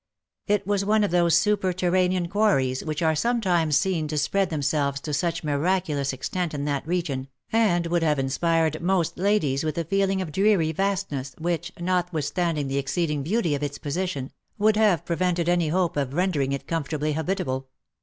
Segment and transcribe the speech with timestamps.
[0.47, 4.99] It was one of those super terranean quarries which are sometimes seen to spread themselves
[5.01, 9.83] to such miraculous extent in that region, and would have inspired most ladies with a
[9.83, 15.47] feeling of dreary vastness, which, notwithstanding the exceeding beauty of its position, would have prevented
[15.47, 17.67] any hope of rendering it comfortably habitable.